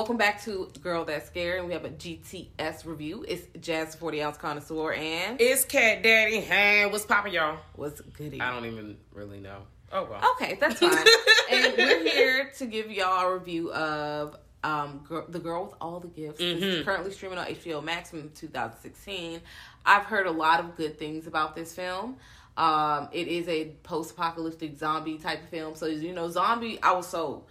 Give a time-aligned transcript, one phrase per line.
[0.00, 3.22] welcome back to Girl That's Scared, and we have a GTS review.
[3.28, 6.40] It's Jazz 40 Ounce Connoisseur and It's Cat Daddy.
[6.40, 7.58] Hey, what's popping, y'all?
[7.74, 8.40] what's goody?
[8.40, 9.58] I don't even really know.
[9.92, 10.22] Oh well.
[10.32, 10.90] Okay, that's fine.
[11.50, 16.00] and we're here to give y'all a review of um, Gir- The Girl with All
[16.00, 16.38] the Gifts.
[16.38, 19.42] This is currently streaming on HBO Max from 2016.
[19.84, 22.16] I've heard a lot of good things about this film.
[22.56, 25.74] Um, it is a post-apocalyptic zombie type of film.
[25.74, 27.44] So you know, zombie, I was sold.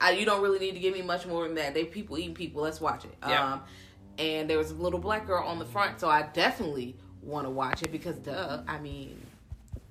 [0.00, 1.74] I, you don't really need to give me much more than that.
[1.74, 2.62] They people eating people.
[2.62, 3.14] Let's watch it.
[3.26, 3.54] Yeah.
[3.54, 3.62] Um,
[4.18, 7.50] and there was a little black girl on the front, so I definitely want to
[7.50, 9.20] watch it because, duh, I mean,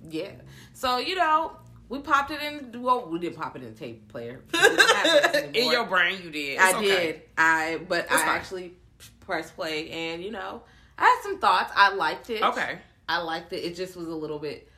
[0.10, 0.32] yeah.
[0.74, 1.54] So you know,
[1.90, 2.82] we popped it in.
[2.82, 4.42] Well, we didn't pop it in the tape player.
[4.54, 6.54] We don't have this In your brain, you did.
[6.54, 6.86] It's I okay.
[6.88, 7.22] did.
[7.38, 8.28] I but It's I fine.
[8.30, 8.74] actually
[9.22, 10.62] pressed play, and you know,
[10.98, 11.72] I had some thoughts.
[11.76, 12.44] I liked it.
[12.44, 12.78] Okay.
[13.08, 13.64] I liked it.
[13.64, 14.70] It just was a little bit.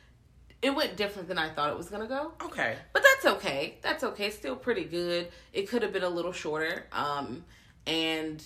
[0.62, 2.32] It went different than I thought it was gonna go.
[2.44, 2.76] Okay.
[2.92, 3.78] But that's okay.
[3.82, 4.26] That's okay.
[4.26, 5.28] It's still pretty good.
[5.52, 6.86] It could have been a little shorter.
[6.92, 7.44] Um,
[7.86, 8.42] and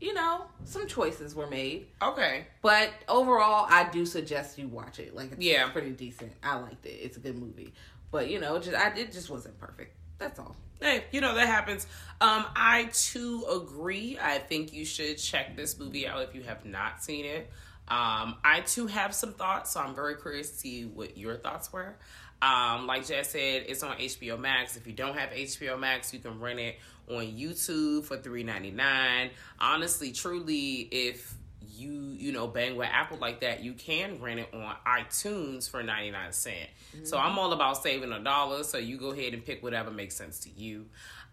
[0.00, 1.86] you know, some choices were made.
[2.02, 2.46] Okay.
[2.62, 5.14] But overall, I do suggest you watch it.
[5.14, 5.68] Like, it's Yeah.
[5.68, 6.32] pretty decent.
[6.42, 6.98] I liked it.
[7.02, 7.74] It's a good movie.
[8.10, 9.94] But you know, just I it just wasn't perfect.
[10.18, 10.56] That's all.
[10.80, 11.86] Hey, you know that happens.
[12.20, 14.18] Um, I too agree.
[14.20, 17.50] I think you should check this movie out if you have not seen it.
[17.90, 21.72] Um, I too have some thoughts, so I'm very curious to see what your thoughts
[21.72, 21.96] were.
[22.40, 24.76] Um, like Jess said, it's on HBO Max.
[24.76, 26.76] If you don't have HBO Max, you can rent it
[27.08, 29.30] on YouTube for three ninety nine.
[29.58, 31.34] Honestly, truly, if
[31.76, 35.82] you you know bang with Apple like that, you can rent it on iTunes for
[35.82, 36.70] ninety nine cent.
[37.02, 38.62] So I'm all about saving a dollar.
[38.62, 40.86] So you go ahead and pick whatever makes sense to you.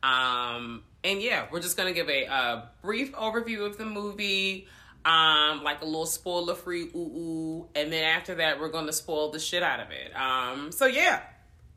[0.04, 4.68] Um, and yeah, we're just gonna give a, a brief overview of the movie.
[5.08, 9.32] Um, like a little spoiler free ooh ooh, and then after that we're gonna spoil
[9.32, 10.14] the shit out of it.
[10.14, 11.22] Um, so yeah,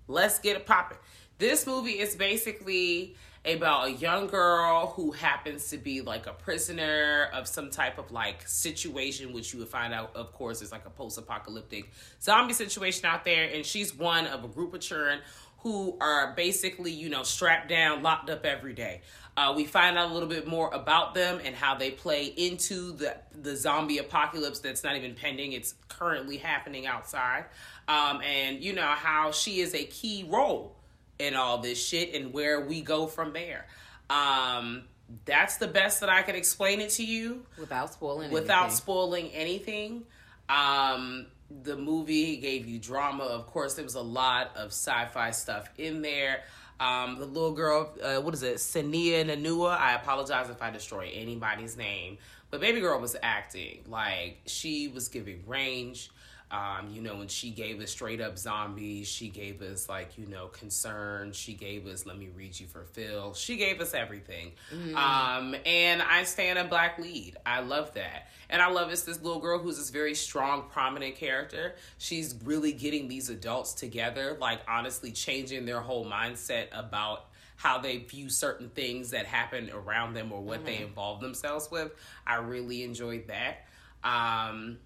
[0.09, 0.99] let's get it popping.
[1.39, 3.15] This movie is basically
[3.45, 8.11] about a young girl who happens to be like a prisoner of some type of
[8.11, 12.53] like situation, which you would find out, of course, is like a post apocalyptic zombie
[12.53, 13.49] situation out there.
[13.49, 15.21] And she's one of a group of children
[15.59, 19.03] who are basically, you know, strapped down, locked up every day.
[19.37, 22.93] Uh, we find out a little bit more about them and how they play into
[22.93, 27.45] the the zombie apocalypse that's not even pending; it's currently happening outside.
[27.89, 30.77] Um, and you know how she is a key role
[31.19, 33.67] in all this shit and where we go from there.
[34.09, 34.83] Um,
[35.25, 38.31] that's the best that I can explain it to you Without spoiling.
[38.31, 38.77] without anything.
[38.77, 40.03] spoiling anything.
[40.49, 41.27] Um,
[41.62, 43.25] the movie gave you drama.
[43.25, 46.43] Of course, there was a lot of sci-fi stuff in there.
[46.81, 49.79] Um, the little girl, uh, what is it, Sennia Nanua?
[49.79, 52.17] I apologize if I destroy anybody's name,
[52.50, 56.11] but baby girl was acting like she was giving range.
[56.50, 60.26] Um, you know, when she gave us straight up zombies, she gave us like, you
[60.26, 61.32] know, concern.
[61.32, 63.35] She gave us let me read you for Phil.
[63.35, 64.52] She gave us everything.
[64.97, 67.37] Um, and I stand a black lead.
[67.47, 68.29] I love that.
[68.49, 71.76] And I love it's this little girl who's this very strong, prominent character.
[71.99, 77.99] She's really getting these adults together, like honestly changing their whole mindset about how they
[77.99, 81.93] view certain things that happen around them or what they involve themselves with.
[82.26, 83.67] I really enjoyed that.
[84.02, 84.79] Um,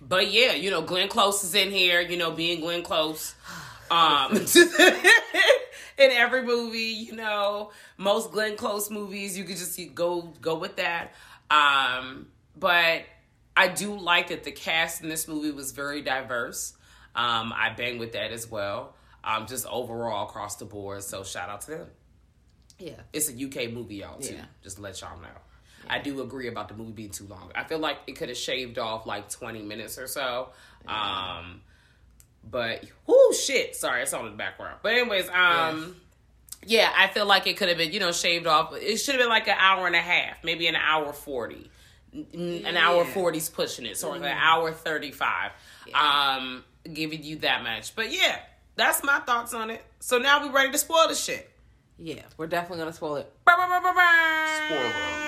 [0.00, 3.34] but yeah, you know, Glenn Close is in here, you know, being Glenn Close.
[3.90, 4.36] Um,
[5.98, 6.78] in every movie.
[6.78, 11.12] You know, most Glenn Close movies, you could just go go with that.
[11.50, 13.02] Um, but
[13.56, 16.74] I do like that the cast in this movie was very diverse.
[17.14, 18.94] Um, I bang with that as well.
[19.24, 21.02] Um, just overall across the board.
[21.02, 21.86] So shout out to them.
[22.78, 22.92] Yeah.
[23.12, 24.34] It's a UK movie, y'all, too.
[24.34, 24.44] Yeah.
[24.62, 25.28] Just to let y'all know.
[25.88, 27.50] I do agree about the movie being too long.
[27.54, 30.48] I feel like it could have shaved off like 20 minutes or so.
[30.86, 31.60] Um,
[32.48, 33.76] but, whoo, shit.
[33.76, 34.76] Sorry, it's on in the background.
[34.82, 35.96] But, anyways, um,
[36.66, 38.74] yeah, I feel like it could have been, you know, shaved off.
[38.74, 41.70] It should have been like an hour and a half, maybe an hour 40.
[42.14, 43.12] N- An hour Yeah.
[43.12, 43.96] 40's pushing it.
[43.98, 45.50] So, like an hour 35.
[45.94, 47.94] Um, giving you that much.
[47.94, 48.38] But, yeah,
[48.76, 49.84] that's my thoughts on it.
[50.00, 51.50] So, now we're ready to spoil the shit.
[51.98, 53.32] Yeah, we're definitely gonna spoil it.
[53.42, 55.24] Spoiler alert.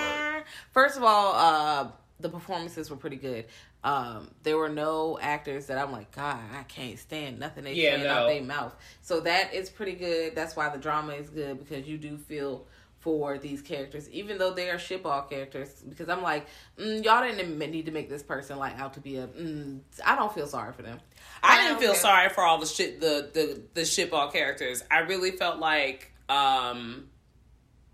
[0.71, 1.87] First of all, uh,
[2.19, 3.45] the performances were pretty good.
[3.83, 7.95] Um, there were no actors that I'm like, God, I can't stand nothing they Yeah,
[7.95, 8.09] saying no.
[8.09, 8.75] out their mouth.
[9.01, 10.35] So that is pretty good.
[10.35, 12.67] That's why the drama is good because you do feel
[12.99, 15.81] for these characters, even though they are shitball characters.
[15.89, 16.45] Because I'm like,
[16.77, 19.25] mm, y'all didn't need to make this person like out to be a.
[19.27, 20.99] Mm, I don't feel sorry for them.
[21.41, 21.99] I didn't feel Okay.
[21.99, 24.83] sorry for all the shit the the the shitball characters.
[24.91, 27.07] I really felt like um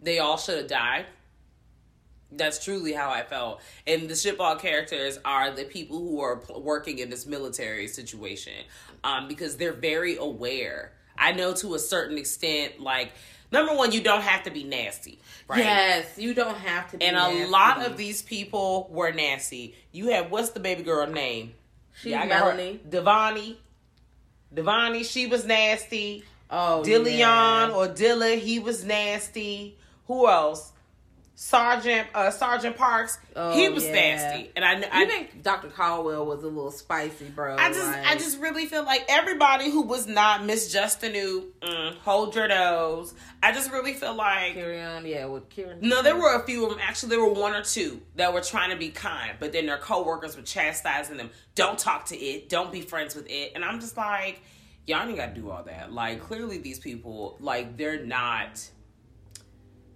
[0.02, 1.06] they all should have died.
[2.32, 3.62] That's truly how I felt.
[3.86, 8.54] And the shitball characters are the people who are pl- working in this military situation
[9.04, 10.92] um because they're very aware.
[11.18, 13.14] I know to a certain extent like
[13.52, 15.60] number one you don't have to be nasty, right?
[15.60, 16.98] Yes, you don't have to.
[16.98, 19.76] Be And a lot of these people were nasty.
[19.92, 21.54] You have what's the baby girl name?
[22.02, 22.80] She's I got her- Melanie.
[22.90, 23.56] Devani.
[24.54, 26.24] Devani, she was nasty.
[26.50, 27.72] Oh, Dillion yeah.
[27.74, 29.78] or Dilla, he was nasty.
[30.08, 30.72] Who else?
[31.40, 33.92] Sergeant uh Sergeant Parks, he Oh, was yeah.
[33.92, 34.52] nasty.
[34.56, 35.68] And I I I, think Dr.
[35.70, 37.56] Caldwell was a little spicy, bro.
[37.58, 41.94] I just like- I just really feel like everybody who was not Miss Justineau, mm,
[42.00, 43.14] hold your nose.
[43.44, 45.78] I just really feel like Kieran, yeah, with Kieran.
[45.82, 46.80] No, there were a few of them.
[46.82, 49.78] Actually, there were one or two that were trying to be kind, but then their
[49.78, 51.30] coworkers were chastising them.
[51.54, 52.50] Don't talk to it.
[52.50, 53.52] Don't be friends with it.
[53.54, 54.42] And I'm just like,
[54.88, 55.94] y'all ain't got to do all that.
[55.94, 58.60] Like, clearly, these people, like, they're not.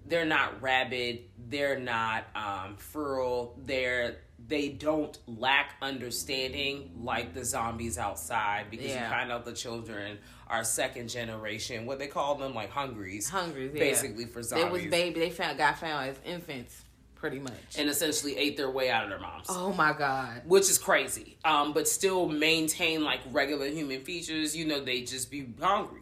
[0.05, 1.19] They're not rabid.
[1.49, 3.57] They're not um, feral.
[3.65, 4.17] They're
[4.47, 9.03] they don't lack understanding like the zombies outside because Yeah.
[9.05, 10.17] you find out the children
[10.47, 11.85] are second generation.
[11.85, 13.79] What they call them, like hungries, Hungry, yeah.
[13.79, 14.65] basically for zombies.
[14.65, 15.19] They was baby.
[15.21, 16.83] They found got found as infants,
[17.15, 17.53] pretty much.
[17.77, 19.45] and essentially ate their way out of their moms.
[19.49, 20.41] oh my god.
[20.45, 21.37] Which is crazy.
[21.45, 24.55] Um, but still maintain like regular human features.
[24.57, 26.01] You know, they just be hungry.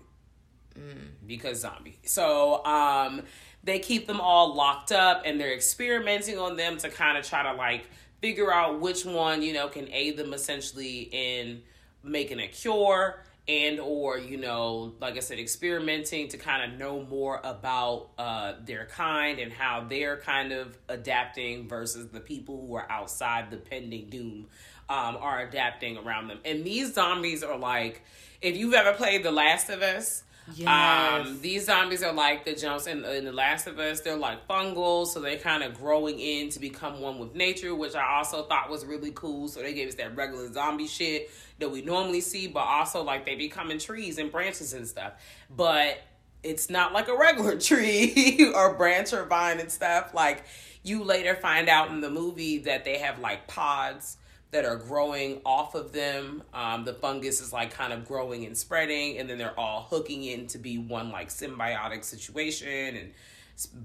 [1.28, 2.00] Because zombie.
[2.06, 3.24] So um
[3.70, 7.44] they keep them all locked up and they're experimenting on them to kind of try
[7.44, 7.88] to like
[8.22, 11.62] figure out which one, you know, can aid them essentially in
[12.04, 17.04] making a cure and or you know like i said experimenting to kind of know
[17.10, 22.76] more about uh, their kind and how they're kind of adapting versus the people who
[22.76, 24.46] are outside the pending doom
[24.90, 26.40] um, are adapting around them.
[26.44, 28.02] And these zombies are like
[28.42, 30.24] if you've ever played the last of us
[30.56, 31.28] Yes.
[31.28, 34.02] um, these zombies are like the jumps in, in The Last of Us.
[34.02, 37.96] They're like fungal, so they're kind of growing in to become one with nature, which
[37.96, 39.48] I also thought was really cool.
[39.48, 41.30] So they gave us that regular zombie shit
[41.60, 45.14] that we normally see, but also like they becoming trees and branches and stuff.
[45.56, 46.02] But
[46.44, 50.14] it's not like a regular tree or branch or vine and stuff.
[50.14, 50.44] Like
[50.84, 54.18] you later find out in the movie that they have like pods
[54.52, 56.44] that are growing off of them.
[56.54, 60.24] Um, the fungus is like kind of growing and spreading, and then they're all hooking
[60.24, 63.12] in to be one like symbiotic situation and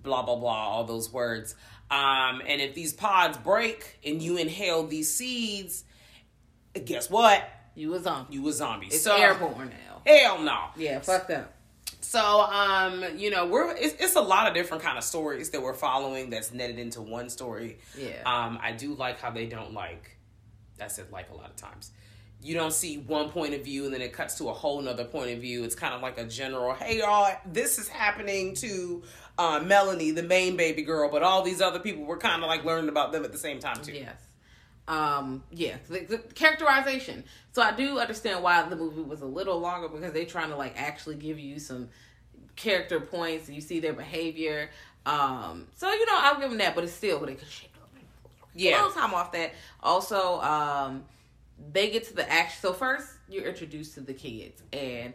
[0.02, 1.54] blah blah blah, all those words.
[1.90, 5.84] Um, and if these pods break and you inhale these seeds,
[6.84, 7.46] guess what?
[7.74, 8.34] You a zombie.
[8.34, 8.86] You a zombie.
[8.86, 10.02] it's so airborne now.
[10.06, 10.58] hell no.
[10.76, 11.52] Yeah, fucked up.
[12.00, 15.60] So, um, you know, we're it's, it's a lot of different kind of stories that
[15.60, 17.78] we're following that's netted into one story.
[17.98, 18.22] Yeah.
[18.24, 20.13] Um, I do like how they don't like.
[20.76, 21.10] That's it.
[21.12, 21.90] Like a lot of times,
[22.42, 25.04] you don't see one point of view and then it cuts to a whole nother
[25.04, 25.64] point of view.
[25.64, 29.02] It's kind of like a general, hey y'all, this is happening to
[29.38, 32.64] uh, Melanie, the main baby girl, but all these other people were kind of like
[32.64, 33.92] learning about them at the same time too.
[33.92, 34.16] Yes.
[34.86, 37.24] Um, yeah, the, the characterization.
[37.52, 40.56] So I do understand why the movie was a little longer because they're trying to
[40.56, 41.88] like actually give you some
[42.56, 43.46] character points.
[43.46, 44.68] and You see their behavior.
[45.06, 47.48] Um, so you know I'll give them that, but it's still, but they could.
[48.54, 48.82] Yeah.
[48.82, 49.52] A little time off that.
[49.82, 51.04] Also, um,
[51.72, 52.58] they get to the action.
[52.60, 55.12] So first, you're introduced to the kids, and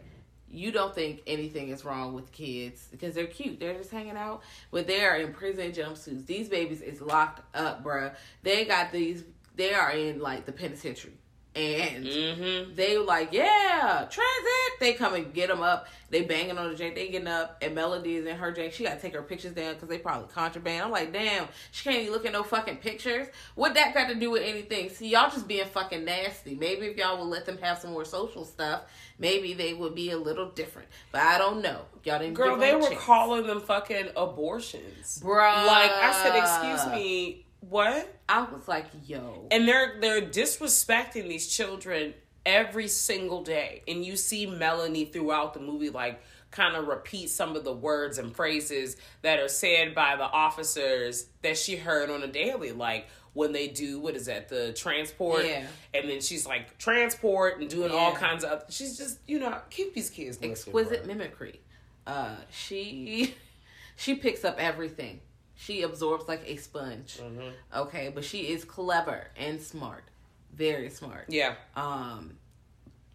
[0.50, 3.60] you don't think anything is wrong with kids because they're cute.
[3.60, 6.26] They're just hanging out, but they are in prison jumpsuits.
[6.26, 8.14] These babies is locked up, bruh.
[8.42, 9.24] They got these.
[9.56, 11.14] They are in like the penitentiary.
[11.54, 12.74] And Mm-hmm.
[12.76, 14.78] they were like, yeah, transit.
[14.78, 15.88] They come and get them up.
[16.08, 16.94] They banging on the jank.
[16.94, 17.58] They getting up.
[17.60, 18.72] And Melody is in her jank.
[18.72, 20.84] She got to take her pictures down because they probably contraband.
[20.84, 23.26] I'm like, damn, she can't even look at no fucking pictures.
[23.56, 24.90] What that got to do with anything?
[24.90, 26.54] See, y'all just being fucking nasty.
[26.54, 28.82] Maybe if y'all would let them have some more social stuff,
[29.18, 30.88] maybe they would be a little different.
[31.10, 31.82] But I don't know.
[32.04, 33.02] Y'all didn't Girl, give they were chance.
[33.02, 35.20] calling them fucking abortions.
[35.22, 35.66] Bruh.
[35.66, 38.20] Like I said, excuse me, what?
[38.28, 39.46] I was like, yo.
[39.50, 42.14] And they're they're disrespecting these children
[42.46, 43.82] every single day.
[43.86, 48.18] And you see Melanie throughout the movie like kind of repeat some of the words
[48.18, 53.06] and phrases that are said by the officers that she heard on a daily like
[53.34, 55.64] when they do what is that the transport Yeah.
[55.94, 59.94] and then she's like transport and doing all kinds of she's just you know keep
[59.94, 61.60] these kids exquisite mimicry.
[62.06, 63.34] Uh, she
[63.96, 65.20] she picks up everything.
[65.60, 67.18] She absorbs like a sponge.
[67.18, 67.50] Mm-hmm.
[67.80, 70.04] Okay, but she is clever and smart,
[70.54, 71.26] very smart.
[71.28, 72.38] yeah Um,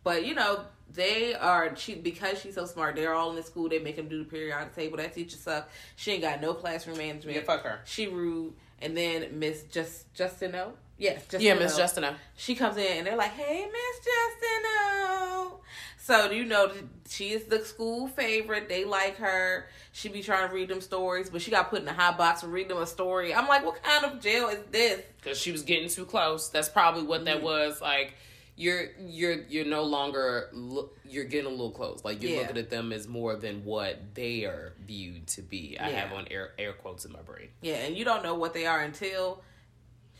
[0.04, 0.60] but you know
[0.94, 2.96] they are she because she's so smart.
[2.96, 3.68] They're all in the school.
[3.68, 4.98] They make them do the periodic table.
[4.98, 5.70] That teacher suck.
[5.96, 7.36] She ain't got no classroom management.
[7.36, 7.80] Yeah, fuck her.
[7.84, 8.54] She rude.
[8.80, 10.74] And then Miss Just Justineau.
[10.98, 11.42] Yes, Justineau.
[11.42, 15.60] yeah miss justina She comes in and they're like, "Hey, Miss Justineau."
[15.98, 16.72] So you know
[17.10, 18.70] she is the school favorite.
[18.70, 19.68] They like her.
[19.92, 22.42] She be trying to read them stories, but she got put in a hot box
[22.42, 23.34] to read them a story.
[23.34, 25.02] I'm like, what kind of jail is this?
[25.22, 26.50] because she was getting too close.
[26.50, 27.46] That's probably what that mm-hmm.
[27.46, 27.82] was.
[27.82, 28.14] Like
[28.56, 32.02] you're you're you're no longer lo- you're getting a little close.
[32.06, 32.42] Like you're Yeah.
[32.42, 35.76] looking at them as more than what they are viewed to be.
[35.80, 36.02] I Yeah.
[36.02, 37.50] have on air air quotes in my brain.
[37.62, 39.42] Yeah, and you don't know what they are until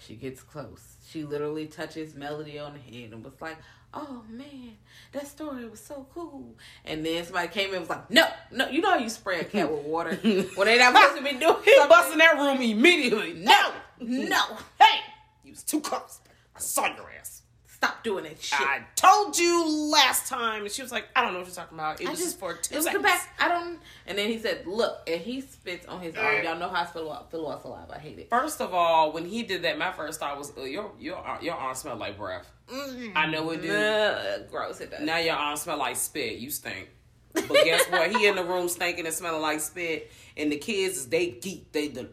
[0.06, 0.96] she gets close.
[1.10, 3.58] She literally touches Melody on the head and was like,
[3.94, 4.78] "Oh man,
[5.14, 8.68] that story was so cool." And then somebody came in and was like, "No, no,
[8.70, 11.40] you know how you spray a cat with water when they not supposed to be
[11.40, 11.90] doing He something?
[11.90, 13.34] busting that room immediately.
[13.34, 15.00] No, No, hey,
[15.44, 16.20] you was too close.
[16.56, 17.42] I saw your ass.
[17.76, 18.42] Stop doing it.
[18.42, 21.56] shit." I told you last time, and she was like, "I don't know what you're
[21.56, 22.02] talking about.
[22.02, 23.36] It I was just for two it was the seconds." back.
[23.40, 23.80] I don't.
[24.08, 26.44] And then he said, "Look," and he spits on his arm.
[26.44, 27.96] Y'all know how I feel feel about saliva.
[27.96, 28.30] I hate it.
[28.30, 31.56] First of all, when he did that, my first thought was, "Ugh, "Your your your
[31.56, 33.16] arm smelled like breath." Mm-hmm.
[33.16, 33.72] I know it do.
[33.72, 34.82] Ugh, gross.
[34.82, 35.02] It does.
[35.02, 36.40] Now your arm smell like spit.
[36.40, 36.90] You stink.
[37.34, 38.12] But guess what?
[38.16, 40.12] He in the room stinking and smelling like spit.
[40.38, 41.72] And the kids, they geek.
[41.72, 42.08] They the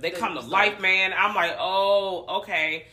[0.00, 1.12] they come to life, man.
[1.16, 2.86] I'm like, oh, okay,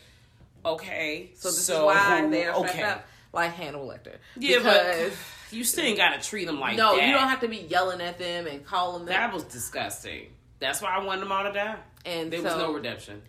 [0.66, 1.32] okay.
[1.36, 2.84] so this is why they're okay.
[2.84, 4.18] up like Hannibal Lecter.
[4.38, 5.18] Yeah, because but
[5.56, 7.08] you still ain't gotta treat them like no, that.
[7.08, 9.14] you don't have to be yelling at them and calling them.
[9.14, 10.28] That was disgusting.
[10.60, 11.78] That's why I wanted them all to die.
[12.06, 13.22] and There so, was no redemption.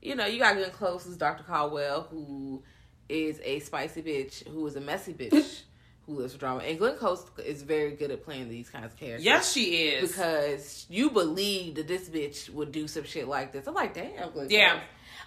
[0.00, 1.42] you know, you got Glenn Close as Dr.
[1.42, 2.62] Caldwell, who
[3.08, 5.62] is a spicy bitch, who is a messy bitch,
[6.06, 6.60] who lives for drama.
[6.60, 9.24] And Glenn Close is very good at playing these kinds of characters.
[9.24, 10.08] Yes, she is.
[10.08, 13.66] because you believe that this bitch would do some shit like this.
[13.66, 14.72] I'm like, damn, Glenn Yeah.
[14.74, 14.82] Close.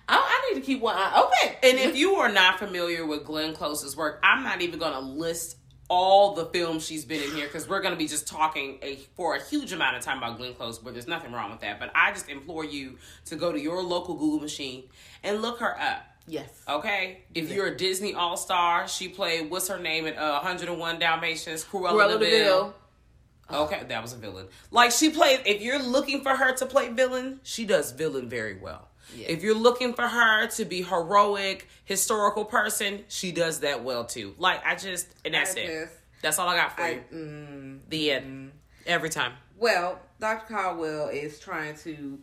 [0.08, 1.55] I, I need to keep one eye open.
[1.63, 5.00] And if you are not familiar with Glenn Close's work, I'm not even going to
[5.00, 5.58] list
[5.91, 8.96] all the films she's been in here because we're going to be just talking a,
[9.17, 11.79] for a huge amount of time about Glenn Close, but there's nothing wrong with that.
[11.81, 14.84] But I just implore you to go to your local Google machine
[15.22, 16.03] and look her up.
[16.27, 20.39] yes, Okay, if you're a Disney All Star, she played what's her name in uh,
[20.39, 22.29] 101 Dalmatians, Cruella, Cruella de Vil.
[22.29, 22.74] Deville.
[23.51, 24.48] Okay, that was a villain.
[24.72, 25.41] Like she plays.
[25.46, 28.88] If you're looking for her to play villain, she does villain very well.
[29.15, 29.27] Yeah.
[29.30, 34.34] If you're looking for her to be heroic, historical person, she does that well too.
[34.38, 35.89] Like I just, and that's I it.
[36.22, 37.01] That's all I got for I, you.
[37.13, 38.51] mm, The end.
[38.86, 39.34] Every time.
[39.58, 40.53] Well, Dr.
[40.53, 42.20] Caldwell is trying to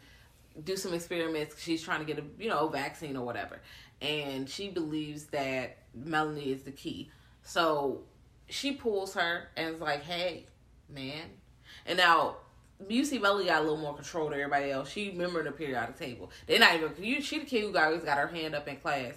[0.65, 1.61] do some experiments.
[1.61, 3.61] She's trying to get a you know vaccine or whatever,
[4.03, 7.11] and she believes that Melanie is the key.
[7.45, 8.01] So
[8.49, 10.47] she pulls her and is like, "Hey,
[10.89, 11.27] man,"
[11.87, 12.37] and now.
[12.89, 14.91] You see, Melanie got a little more control than everybody else.
[14.91, 16.31] She remembered the periodic table.
[16.47, 16.93] They're not even.
[16.99, 19.15] You, she the kid who got, always got her hand up in class,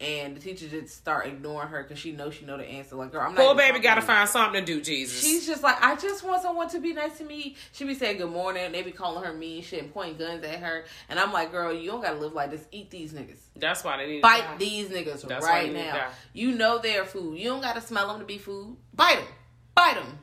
[0.00, 2.94] and the teacher just start ignoring her because she knows she know the answer.
[2.96, 3.44] Like, girl, I'm not.
[3.44, 4.80] Poor baby got to find something to do.
[4.80, 5.20] Jesus.
[5.20, 7.56] She's just like, I just want someone to be nice to me.
[7.72, 8.70] She be saying good morning.
[8.72, 10.84] They be calling her mean shit and pointing guns at her.
[11.08, 12.64] And I'm like, girl, you don't gotta live like this.
[12.70, 13.40] Eat these niggas.
[13.56, 16.08] That's why they need to Bite these niggas That's right you need to now.
[16.32, 17.38] You know they're food.
[17.38, 18.76] You don't gotta smell them to be food.
[18.94, 19.28] Bite them.
[19.74, 20.18] Bite them.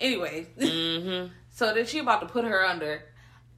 [0.00, 1.32] Anyway, Mm-hmm.
[1.52, 3.04] So then she about to put her under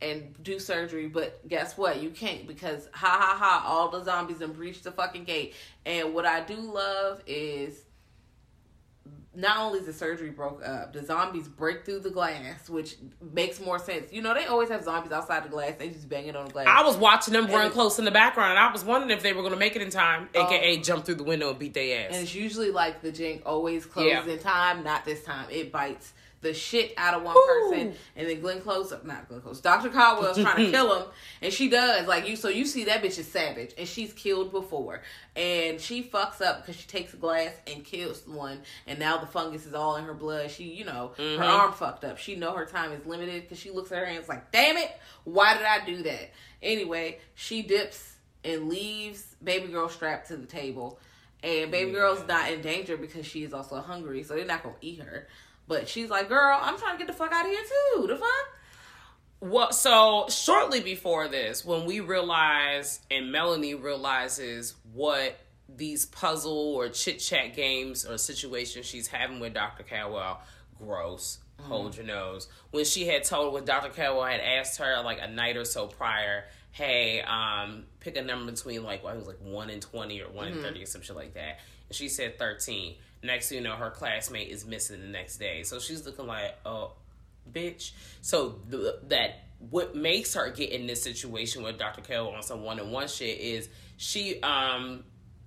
[0.03, 2.03] and do surgery, but guess what?
[2.03, 5.55] You can't because ha ha ha, all the zombies and breached the fucking gate.
[5.87, 7.85] And what I do love is
[9.37, 12.97] not only is the surgery broke up, the zombies break through the glass, which
[13.33, 14.13] makes more sense.
[14.13, 15.75] You know, they always have zombies outside the glass.
[15.79, 16.67] They just banging on the glass.
[16.69, 19.33] I was watching them run close in the background, and I was wondering if they
[19.33, 21.75] were going to make it in time, um, aka jump through the window and beat
[21.75, 22.15] their ass.
[22.15, 24.33] and it's usually like the jank always closes Yeah.
[24.33, 24.85] in time.
[24.85, 25.47] Not this time.
[25.51, 26.13] It bites
[26.45, 30.39] the shit out of one person, and then Glenn Close, not Glenn Close, Doctor Caldwell's
[30.39, 31.09] trying to kill him,
[31.43, 32.37] and she does like you.
[32.37, 35.03] So you see that bitch is savage, and she's killed before,
[35.35, 39.27] and she fucks up because she takes a glass and kills one, and now the
[39.27, 40.51] fungus is all in her blood.
[40.51, 41.43] She, you know, her mm-hmm.
[41.43, 42.19] arm fucked up.
[42.19, 44.93] She know her time is limited because she looks at her hands like, damn it,
[45.25, 46.31] why did I do that?
[46.63, 50.99] Anyway, she dips and leaves baby girl strapped to the table.
[51.43, 54.77] And baby girl's not in danger because she is also hungry, so they're not gonna
[54.81, 55.29] eat her.
[55.67, 58.07] But she's like, "Girl, I'm trying to get the fuck out of here too.
[58.07, 58.49] The fuck."
[59.41, 66.89] Well, so shortly before this, when we realize and Melanie realizes what these puzzle or
[66.89, 69.83] chit chat games or situations she's having with Dr.
[69.83, 70.41] Caldwell,
[70.79, 71.39] gross.
[71.63, 72.49] Hold your nose.
[72.73, 73.89] When she had told when Dr.
[73.89, 78.51] Caldwell had asked her like a night or so prior, hey, um, pick a number
[78.51, 81.01] between like well, it was like one and twenty or one and thirty or some
[81.01, 81.61] shit like that.
[81.89, 82.97] And she said thirteen.
[83.25, 85.63] Next thing you know, her classmate is missing the next day.
[85.63, 86.93] So she's looking like, oh,
[87.51, 87.93] bitch.
[88.21, 92.03] So the, that what makes her get in this situation with Dr.
[92.03, 95.05] Kell on some one on one shit is she um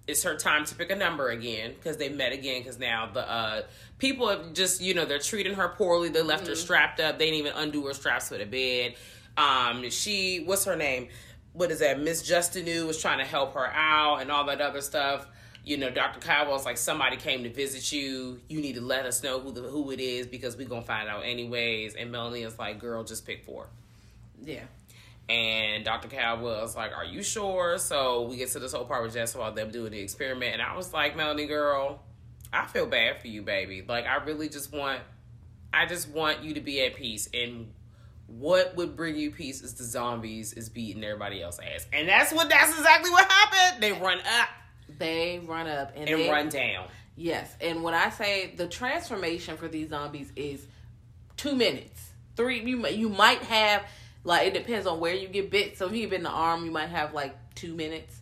[0.08, 3.30] it's her time to pick a number again because they met again because now the
[3.30, 3.62] uh
[4.00, 7.26] people have just you know they're treating her poorly they left her strapped up they
[7.26, 8.96] didn't even undo her straps for the bed
[9.38, 11.10] um she what's her name
[11.54, 14.82] what is that miss justinu was trying to help her out and all that other
[14.82, 15.28] stuff
[15.68, 16.22] you know, Dr.
[16.22, 18.40] Caldwell's like somebody came to visit you.
[18.48, 21.10] You need to let us know who the who it is because we're gonna find
[21.10, 21.94] out anyways.
[21.96, 23.68] And Melanie is like, girl, just pick four.
[24.42, 24.64] Yeah.
[25.28, 26.08] And Dr.
[26.08, 27.78] Caldwell is like, Are you sure?
[27.80, 30.54] So we get to this whole part with Jess about them doing the experiment.
[30.54, 32.00] And I was like, Melanie, girl,
[32.54, 33.84] I feel bad for you, baby.
[33.86, 35.02] Like, I really just want,
[35.74, 37.28] I just want you to be at peace.
[37.34, 37.74] And
[38.28, 41.88] what would bring you peace is the zombies is beating everybody else ass.
[41.92, 43.84] And that's what, that's exactly what happened.
[43.84, 44.48] They run up
[44.98, 46.88] They run up and, and they, run down.
[47.16, 50.66] Yes, and when I say the transformation for these zombies is
[51.36, 52.64] two minutes, three.
[52.64, 53.84] You might- you might have
[54.24, 55.78] like it depends on where you get bit.
[55.78, 58.20] So if you get bit in the arm, you might have like two minutes,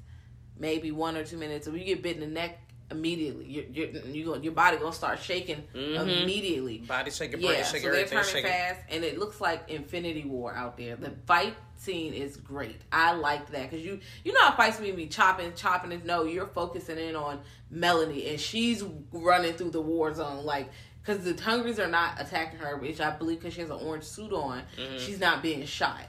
[0.57, 1.67] maybe one or two minutes.
[1.67, 2.59] If you get bit in the neck,
[2.91, 6.79] immediately your your you gonna- your body gonna start shaking immediately.
[6.79, 8.49] Body shaking, Yeah, brain so shaking, they're everything turning shaking.
[8.51, 10.95] fast, and it looks like Infinity War out there.
[10.95, 12.79] The fight scene is great.
[12.91, 15.91] I like that because you you know how fights mean me be chopping, chopping.
[15.93, 20.69] And no, you're focusing in on Melanie, and she's running through the war zone like.
[21.01, 24.05] Because the Hungries are not attacking her, which I believe because she has an orange
[24.05, 24.97] suit on, Mm-hmm.
[24.97, 26.01] she's not being shot.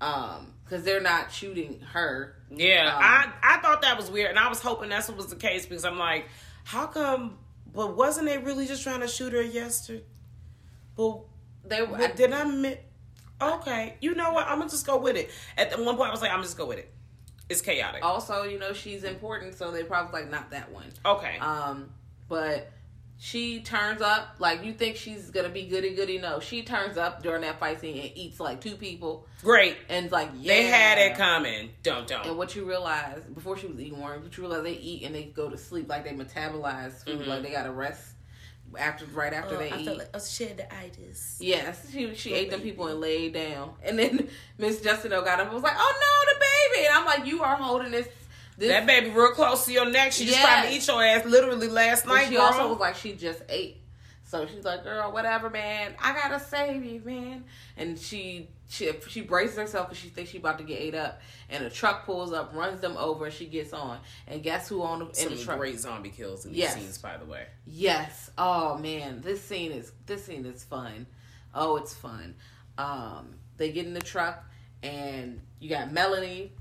[0.00, 2.36] Um, because they're not shooting her.
[2.50, 5.26] Yeah, Um, I I thought that was weird, and I was hoping that's what was
[5.26, 6.28] the case because I'm like,
[6.64, 7.38] how come?
[7.74, 10.04] But wasn't they really just trying to shoot her yesterday?
[10.96, 11.20] But,
[11.64, 12.78] They but did I mi-
[13.42, 14.46] Okay, you know what?
[14.46, 15.30] I'm gonna just go with it.
[15.56, 16.92] At the one point, I was like, I'm gonna just go with it.
[17.48, 18.04] It's chaotic.
[18.04, 20.86] also, you know, she's important, so they probably like not that one.
[21.04, 21.38] Okay.
[21.38, 21.90] Um,
[22.28, 22.70] but
[23.22, 26.16] she turns up like you think she's gonna be goody goody.
[26.16, 29.76] No, she turns up during that fight scene and eats like two people, Great.
[29.90, 30.54] and it's like yeah.
[30.54, 31.68] They had it coming.
[31.82, 32.26] Don't don't.
[32.26, 35.14] And what you realize before she was eating one, what you realize they eat and
[35.14, 37.28] they go to sleep like they metabolize food, mm-hmm.
[37.28, 38.14] like they gotta rest
[38.78, 40.00] after right after they eat.
[40.14, 41.36] a shit itis.
[41.40, 45.48] Yes, she she ate them people and laid down, and then Miss Justineau got up
[45.48, 48.08] and was like, "Oh no, the baby!" And I'm like, "You are holding this."
[48.60, 50.12] This That baby real close to your neck.
[50.12, 52.42] She just tried to eat your ass literally last night, she girl.
[52.42, 53.78] also was like, she just ate.
[54.22, 55.94] So she's like, girl, whatever, man.
[56.00, 57.44] I gotta save you, man.
[57.78, 61.20] And she she she braces herself because she thinks she about to get ate up.
[61.48, 63.98] And a truck pulls up, runs them over, and she gets on.
[64.28, 65.58] And guess who on the, in Some the truck?
[65.58, 66.74] great zombie kills in these Yes.
[66.74, 67.46] scenes, by the way.
[67.66, 68.30] Yes.
[68.38, 71.06] Oh man, this scene is this scene is fun.
[71.54, 72.36] Oh, it's fun.
[72.78, 74.44] Um, they get in the truck,
[74.84, 76.52] and you got Melanie,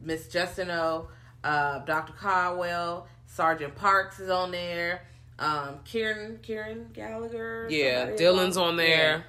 [0.00, 1.06] Miss Justineau,
[1.44, 2.12] uh, Dr.
[2.14, 5.02] Caldwell, Sergeant Parks is on there.
[5.38, 7.66] Um, Kieran Kieran Gallagher.
[7.70, 9.24] Yeah, Dylan's on there.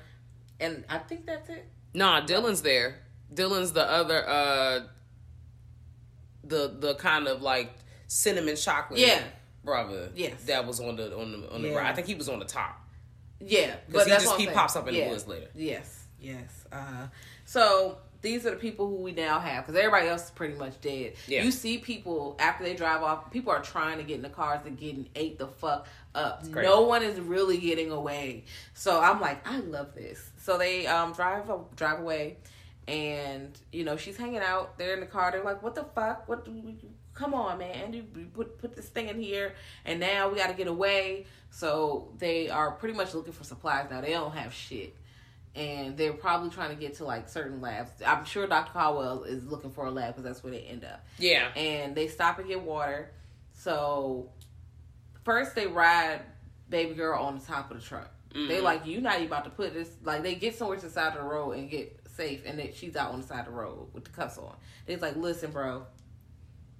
[0.60, 0.65] Yeah.
[0.67, 1.67] And I think that's it.
[1.93, 2.99] Nah, Dylan's there.
[3.34, 4.80] Dylan's the other uh
[6.43, 7.73] the the kind of like
[8.08, 9.21] cinnamon chocolate Yeah.
[9.63, 10.12] brother.
[10.15, 10.43] Yes.
[10.45, 11.75] That was on the on the on the Yeah.
[11.78, 11.88] right.
[11.88, 12.80] I think he was on the top.
[13.39, 14.56] Yeah, Because he that's just he saying.
[14.56, 15.06] pops up in Yeah.
[15.06, 15.47] the woods later.
[15.56, 16.65] Yes, yes.
[16.71, 17.08] Uh,
[17.45, 20.82] so these are the people who we now have because everybody else is pretty much
[20.82, 21.14] dead.
[21.28, 21.44] Yeah.
[21.44, 23.32] You see people after they drive off.
[23.32, 26.44] People are trying to get in the cars and getting ate the fuck up.
[26.64, 28.44] No one is really getting away.
[28.74, 30.20] So I'm like, I love this.
[30.42, 32.38] So they um drive drive away,
[32.88, 34.78] and you know she's hanging out.
[34.78, 35.32] They're in the car.
[35.32, 36.28] They're like, what the fuck?
[36.28, 36.46] What?
[36.46, 36.78] do we-
[37.14, 37.94] Come on, man!
[37.94, 39.54] You you put put this thing in here,
[39.86, 41.28] and now we got to get away.
[41.50, 44.02] So they are pretty much looking for supplies now.
[44.02, 44.94] They don't have shit,
[45.56, 47.91] and they're probably trying to get to like certain labs.
[48.06, 48.72] I'm sure Dr.
[48.74, 51.06] Caldwell is looking for a lab because that's where they end up.
[51.18, 51.48] Yeah.
[51.56, 53.12] And they stop and get water.
[53.54, 54.30] So
[55.24, 56.22] first they ride
[56.70, 58.12] baby girl on the top of the truck.
[58.50, 60.91] They like you not even about to put this like they get somewhere to the
[60.91, 63.46] side of the road and get safe and that she's out on the side of
[63.46, 64.54] the road with the cuffs on.
[64.86, 65.86] They's like, listen, bro,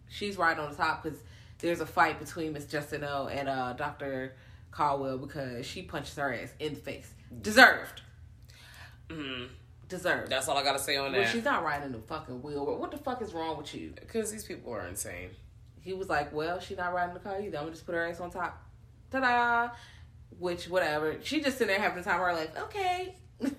[0.10, 1.18] she's right on the top because
[1.60, 4.36] there's a fight between Miss Justinelle and uh, Doctor
[4.72, 7.10] Caldwell because she punches her ass in the face.
[7.42, 8.02] Deserved.
[9.10, 9.48] Mm,
[9.88, 10.32] Deserved.
[10.32, 11.32] that's all I gotta say on well, that.
[11.32, 12.66] she's not riding the fucking wheel.
[12.78, 13.92] What the fuck is wrong with you?
[13.96, 15.30] Because these people are insane.
[15.82, 17.58] He was like, "Well, she's not riding the car either.
[17.58, 18.62] I'm gonna just put her ass on top."
[19.12, 19.70] Ta-da!
[20.40, 21.18] Which, whatever.
[21.22, 22.50] She just sitting there having the time of her life.
[22.58, 23.16] Okay,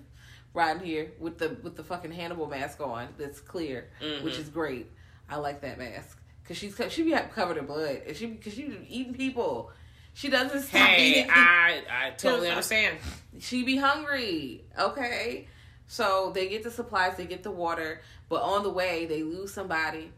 [0.53, 3.09] riding here with the with the fucking Hannibal mask on.
[3.17, 3.89] That's clear,
[4.23, 4.91] which is great.
[5.31, 8.77] I like that mask because she's she be covered in blood and she because she
[8.89, 9.71] eating people.
[10.17, 11.31] She doesn't stop Hey, eating.
[11.31, 12.97] I I totally understand.
[13.39, 14.65] she be hungry.
[14.79, 15.47] Okay.
[15.89, 18.01] So they get the supplies, they get the water,
[18.31, 20.11] but on the way they lose somebody.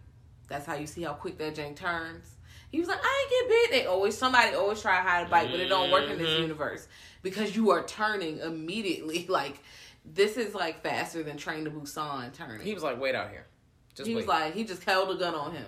[0.47, 2.31] That's how you see how quick that jank turns.
[2.71, 3.71] He was like, I ain't get bit.
[3.73, 6.39] They always somebody always try to hide a bite, but it don't work in this
[6.39, 6.87] universe
[7.23, 9.27] because you are turning immediately.
[9.29, 9.59] Like
[10.05, 12.61] this is like faster than Train to Busan turning.
[12.65, 13.47] He was like, wait out here.
[13.97, 14.21] Just He wait.
[14.23, 15.67] was like, he just held a gun on him,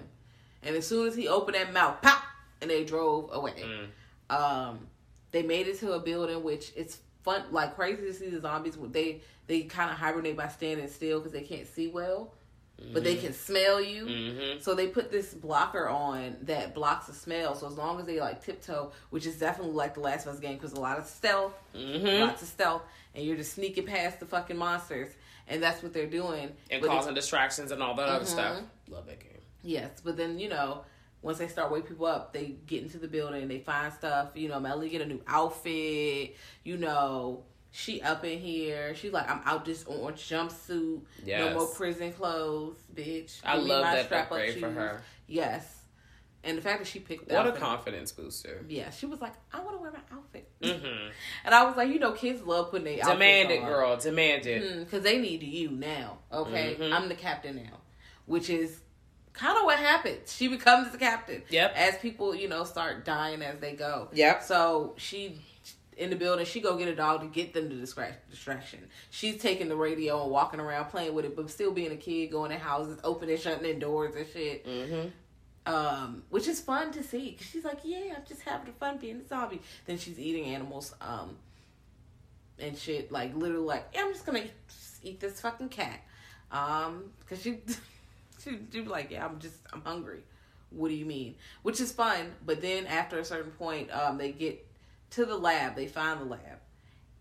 [0.62, 2.22] and as soon as he opened that mouth, pop,
[2.62, 3.54] and they drove away.
[3.58, 3.86] Mm.
[4.30, 4.86] Um,
[5.32, 8.76] they made it to a building, which it's fun, like crazy to see the zombies.
[8.90, 12.32] They they kind of hibernate by standing still because they can't see well,
[12.92, 14.06] but they can smell you.
[14.06, 14.62] Mhm.
[14.62, 17.54] So they put this blocker on that blocks the smell.
[17.56, 20.40] So as long as they like tiptoe, which is definitely like the Last of Us
[20.40, 22.20] game, because a lot of stealth, Mhm.
[22.20, 22.82] lots of stealth,
[23.14, 25.12] and you're just sneaking past the fucking monsters,
[25.48, 26.54] and that's what they're doing.
[26.70, 28.28] and But causing distractions and all that other Mhm.
[28.28, 28.62] stuff.
[28.88, 29.42] Love that game.
[29.62, 30.84] Yes, but then you know,
[31.22, 34.30] once they start waking people up, they get into the building, they find stuff.
[34.34, 36.36] You know, Melanie get a new outfit.
[36.64, 38.94] You know, she up in here.
[38.94, 41.02] She's like, I'm out this orange jumpsuit.
[41.24, 41.40] Yes.
[41.52, 43.40] No more prison clothes, bitch.
[43.44, 45.02] I Give love my that strap-up upgrade for her.
[45.26, 45.76] Yes,
[46.42, 48.64] and the fact that she picked the What a confidence booster.
[48.68, 51.10] Yeah, she was like, I want to wear my outfit, hmm
[51.44, 53.68] and I was like, you know, kids love putting their Demand it, on.
[53.68, 53.96] girl.
[53.98, 54.78] Demand it.
[54.86, 56.18] because they need you now.
[56.32, 56.92] Okay, Mhm.
[56.92, 57.78] I'm the captain now,
[58.26, 58.80] which is
[59.40, 60.32] kind of what happens.
[60.34, 61.42] She becomes the captain.
[61.48, 61.72] Yep.
[61.74, 64.08] As people, you know, start dying as they go.
[64.12, 64.42] Yep.
[64.42, 65.40] So she
[65.96, 68.80] in the building, she go get a dog to get them to distract distraction.
[69.10, 72.30] She's taking the radio and walking around playing with it, but still being a kid,
[72.30, 74.66] going to houses, opening, shutting their doors and shit.
[74.66, 75.08] Mm-hmm.
[75.72, 77.32] Um, which is fun to see.
[77.32, 79.60] 'cause she's like, yeah, I'm just having fun being a zombie.
[79.86, 81.36] Then she's eating animals, um,
[82.58, 83.12] and shit.
[83.12, 84.44] Like literally, like, yeah, I'm just gonna
[85.02, 86.00] eat this fucking cat.
[86.50, 87.58] Um, cause she,
[88.42, 90.20] she, was like, yeah, I'm just, I'm hungry.
[90.70, 91.34] What do you mean?
[91.62, 92.32] Which is fun.
[92.44, 94.66] But then after a certain point, um, they get
[95.10, 95.74] to the lab.
[95.74, 96.58] They find the lab,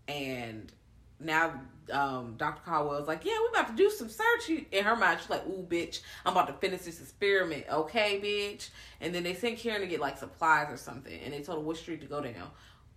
[0.06, 0.72] and
[1.18, 1.60] now
[1.92, 2.62] um, Dr.
[2.64, 4.48] Caldwell's like, yeah, we're about to do some search.
[4.70, 8.68] In her mind, she's like, ooh, bitch, I'm about to finish this experiment, okay, bitch.
[9.00, 11.64] And then they sent Kieran to get like supplies or something, and they told her
[11.64, 12.50] what street to go down.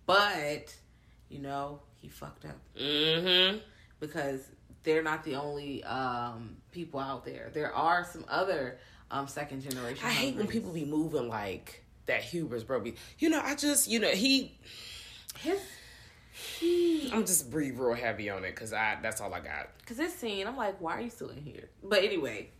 [0.06, 0.74] But
[1.28, 3.58] you know, he fucked up Mm-hmm.
[4.00, 4.40] because
[4.84, 7.50] they're not the only um, people out there.
[7.54, 8.78] There are some other
[9.10, 10.04] um, second generation.
[10.04, 12.80] I hate when people be moving like that hubris, bro.
[12.80, 14.58] Be, you know, I just, you know, he.
[15.38, 15.60] his
[16.58, 18.98] He, I'm just breathe real heavy on it because I.
[19.00, 19.70] That's all I got.
[19.86, 21.70] Cause this scene, I'm like, why are you still in here?
[21.82, 22.50] But anyway,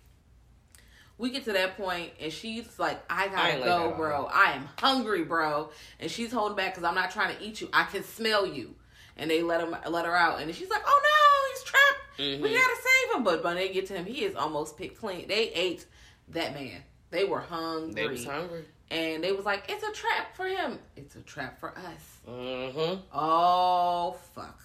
[1.18, 4.28] we get to that point, and she's like, I I gotta like go, bro.
[4.32, 5.70] I am hungry, bro.
[5.98, 7.68] And she's holding back because I'm not trying to eat you.
[7.72, 8.74] I can smell you.
[9.16, 12.03] And they let him let her out, and she's like, Oh no, he's trapped.
[12.18, 12.42] We Mhm.
[12.42, 13.24] gotta save him.
[13.24, 15.28] But when they get to him, he is almost picked clean.
[15.28, 15.86] They ate
[16.28, 16.82] that man.
[17.10, 17.94] They were hungry.
[17.94, 18.64] They was hungry.
[18.90, 20.78] And they was like, It's a trap for him.
[20.96, 22.20] It's a trap for us.
[22.28, 23.00] Mm-hmm.
[23.12, 24.60] Oh fuck.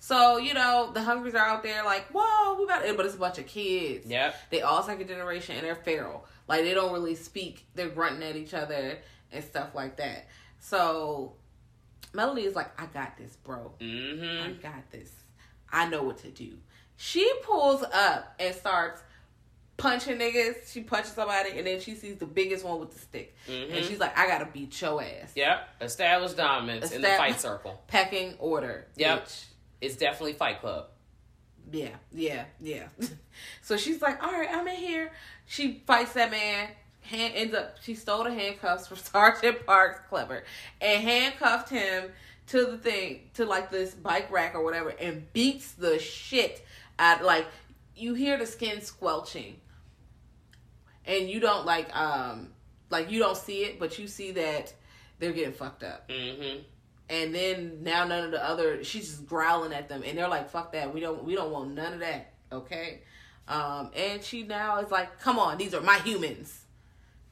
[0.00, 3.14] So, you know, the hungries are out there like, whoa, we about it, but it's
[3.14, 4.04] a bunch of kids.
[4.06, 4.32] Yeah.
[4.50, 6.26] They all second generation and they're feral.
[6.48, 7.66] Like they don't really speak.
[7.76, 8.98] They're grunting at each other
[9.30, 10.26] and stuff like that.
[10.58, 11.36] So
[12.12, 13.72] Melanie is like, I got this, bro.
[13.80, 14.60] I Mm-hmm.
[14.60, 15.10] got this.
[15.72, 16.58] I know what to do.
[16.96, 19.02] She pulls up and starts
[19.76, 20.72] punching niggas.
[20.72, 23.34] She punches somebody and then she sees the biggest one with the stick.
[23.48, 23.88] And Mhm.
[23.88, 25.32] she's like, I gotta beat your ass.
[25.34, 25.68] Yep.
[25.80, 27.82] Established dominance in the fight circle.
[27.88, 28.86] Pecking order.
[28.96, 29.24] Yep.
[29.26, 29.44] bitch.
[29.80, 30.86] It's definitely Fight Club.
[31.72, 32.86] Yeah, yeah, yeah.
[33.62, 35.10] so she's like, all right, I'm in here.
[35.46, 36.68] She fights that man.
[37.00, 37.76] Hand ends up.
[37.82, 40.44] She stole the handcuffs from Sergeant Parks, clever,
[40.80, 42.12] and handcuffed him
[42.48, 46.64] to the thing, to like this bike rack or whatever, and beats the shit
[47.02, 47.24] out.
[47.24, 47.46] Like
[47.96, 49.56] you hear the skin squelching,
[51.04, 52.48] and you don't like, um,
[52.90, 54.72] like you don't see it, but you see that
[55.18, 56.08] they're getting fucked up.
[56.08, 56.60] Mm-hmm.
[57.10, 60.48] And then now none of the other she's just growling at them and they're like,
[60.50, 60.94] fuck that.
[60.94, 62.32] We don't we don't want none of that.
[62.50, 63.00] Okay?
[63.48, 66.62] Um and she now is like, Come on, these are my humans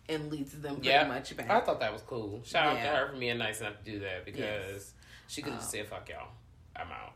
[0.08, 1.06] and leads them pretty Yeah.
[1.06, 1.48] much back.
[1.48, 2.42] I thought that was cool.
[2.44, 4.92] Shout out to her for being nice enough to do that because Yes.
[5.28, 6.28] she could have Um, just said, fuck y'all.
[6.76, 7.12] I'm out.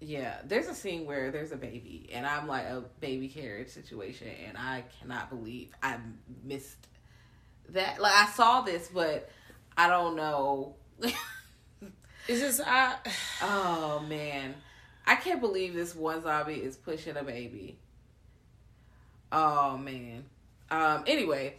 [0.00, 4.28] Yeah, there's a scene where there's a baby, and I'm like a baby carriage situation,
[4.46, 5.96] and I cannot believe I
[6.44, 6.86] missed
[7.70, 8.00] that.
[8.00, 9.30] Like I saw this, but
[9.76, 10.74] I don't know.
[12.28, 12.96] It's just I.
[13.42, 14.54] oh man,
[15.06, 17.78] I can't believe this one zombie is pushing a baby.
[19.30, 20.24] Oh man.
[20.70, 21.04] Um.
[21.06, 21.54] Anyway,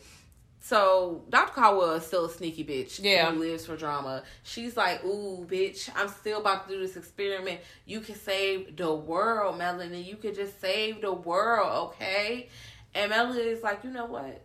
[0.59, 1.53] so Dr.
[1.53, 2.99] Caldwell is still a sneaky bitch.
[3.01, 3.31] Yeah.
[3.31, 4.23] Who lives for drama.
[4.43, 7.61] She's like, ooh, bitch, I'm still about to do this experiment.
[7.85, 10.01] You can save the world, Melanie.
[10.01, 12.49] You could just save the world, okay?
[12.93, 14.43] And Melanie is like, you know what?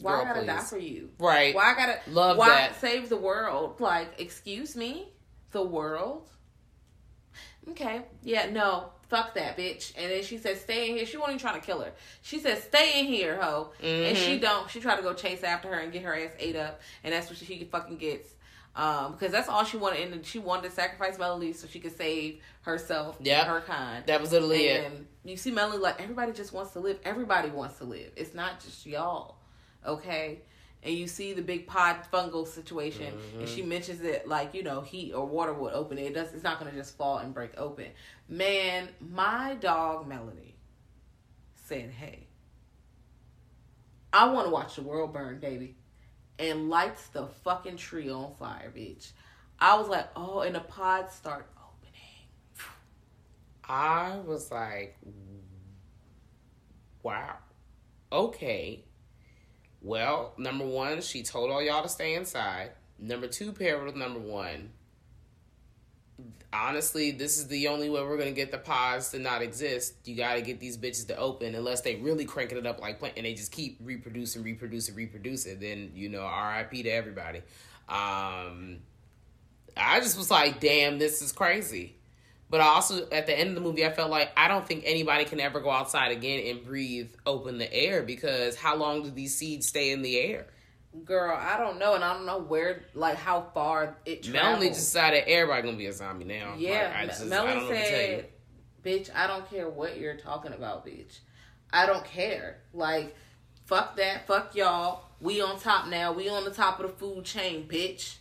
[0.00, 1.10] Why Girl, I gotta die for you?
[1.18, 1.54] Right.
[1.54, 2.80] Why I gotta Love why that.
[2.80, 3.80] save the world?
[3.80, 5.08] Like, excuse me?
[5.52, 6.28] The world?
[7.70, 8.02] Okay.
[8.22, 8.90] Yeah, no.
[9.14, 9.92] Fuck that bitch.
[9.96, 11.06] And then she said, stay in here.
[11.06, 11.92] She wasn't even trying to kill her.
[12.22, 13.70] She said, stay in here, ho.
[13.80, 14.26] And Mm-hmm.
[14.26, 14.68] she don't.
[14.68, 16.80] She tried to go chase after her and get her ass ate up.
[17.04, 18.28] And that's what she, fucking gets.
[18.74, 20.12] Um, because that's all she wanted.
[20.12, 23.42] And she wanted to sacrifice Melody so she could save herself Yep.
[23.42, 24.04] and her kind.
[24.06, 24.84] That was literally it.
[24.92, 26.98] and you see Melody like, everybody just wants to live.
[27.04, 28.10] Everybody wants to live.
[28.16, 29.36] It's not just y'all.
[29.86, 30.40] Okay?
[30.84, 33.70] And you see the big pod fungal situation, and she mm-hmm.
[33.70, 36.06] mentions it like you know heat or water would open it.
[36.06, 36.32] It does.
[36.32, 37.86] It's not going to just fall and break open.
[38.28, 40.56] Man, my dog Melody
[41.54, 42.26] said, "Hey,
[44.12, 45.76] I want to watch the world burn, baby,"
[46.38, 49.12] and lights the fucking tree on fire, bitch.
[49.58, 51.64] I was like, "Oh," and the pods start opening.
[53.66, 54.98] I was like,
[57.02, 57.36] wow.
[58.10, 58.84] Okay.
[59.84, 62.70] Well, number one, she told all y'all to stay inside.
[62.98, 64.70] Number two, paired with number one.
[66.54, 69.94] Honestly, this is the only way we're gonna get the pods to not exist.
[70.06, 73.14] You gotta get these bitches to open, unless they really cranking it up like plant,
[73.18, 75.58] and they just keep reproducing, reproducing, reproducing.
[75.60, 76.84] Then you know, R.I.P.
[76.84, 77.40] to everybody.
[77.86, 78.78] Um,
[79.76, 81.96] I just was like, damn, this is crazy.
[82.54, 84.84] But I also, at the end of the movie, I felt like I don't think
[84.86, 89.10] anybody can ever go outside again and breathe open the air because how long do
[89.10, 90.46] these seeds stay in the air?
[91.04, 94.32] Girl, I don't know, and I don't know where, like, how far it travels.
[94.44, 96.54] Melanie decided everybody gonna be a zombie now.
[96.56, 98.06] Yeah, Like, I just, I Melanie don't know what to tell you.
[98.06, 98.28] said,
[98.84, 101.18] "Bitch, I don't care what you're talking about, bitch.
[101.72, 102.60] I don't care.
[102.72, 103.16] Like,
[103.64, 104.28] fuck that.
[104.28, 105.06] Fuck y'all.
[105.20, 106.12] We on top now.
[106.12, 108.18] We on the top of the food chain, bitch.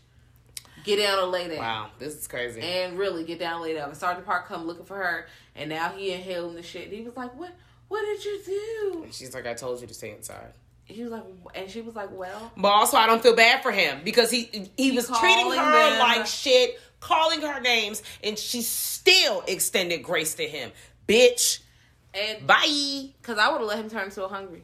[0.84, 1.58] Get down and lay down.
[1.58, 2.62] Wow, this is crazy.
[2.62, 3.89] And really get down and lay down.
[3.89, 6.86] And Sergeant Park come looking for her, and now he inhaling the shit.
[6.86, 7.52] And he was like, "What?
[7.88, 10.54] What did you do?" She's like, I told you to stay inside.
[10.86, 11.24] He was like,
[11.56, 14.69] and she was like, "Well." But also, I don't feel bad for him because he
[14.78, 15.56] he, was treating her
[15.89, 20.72] them- like shit, calling her names, and she still extended grace to him.
[21.08, 21.60] Bitch,
[22.13, 23.10] And bye.
[23.22, 24.63] because I would have let him turn so hungry.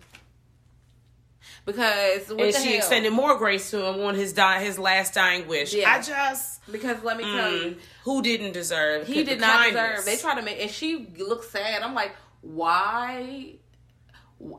[1.71, 2.77] Because what and she hell?
[2.77, 5.71] extended more grace to him on his die his last dying wish.
[5.73, 5.91] Yeah.
[5.91, 10.03] I just Because let me tell mm, you, who didn't deserve he did not kindness.
[10.03, 10.05] deserve.
[10.05, 11.83] They try to make, and she looks sad.
[11.83, 13.53] I'm like, why?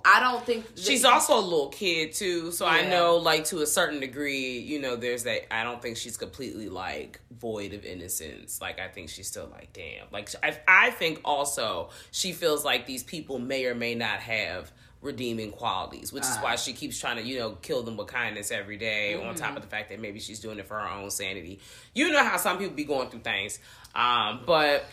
[0.05, 3.67] I don't think She's also a little kid too, so I know, like to a
[3.67, 5.53] certain degree, you know, there's that.
[5.53, 8.61] I don't think she's completely like void of innocence.
[8.61, 10.07] Like I think she's still like, damn.
[10.13, 14.71] Like I, I think also she feels like these people may or may not have
[15.03, 16.43] redeeming qualities, which is Ah.
[16.43, 19.35] why she keeps trying to, you know, kill them with kindness every day, On Mm-hmm.
[19.35, 21.59] top of the fact that maybe she's doing it for her own sanity.
[21.95, 23.59] You know how some people be going through things,
[23.95, 24.85] um, but.